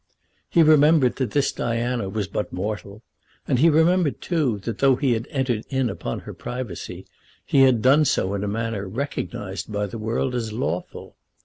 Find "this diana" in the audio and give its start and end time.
1.29-2.09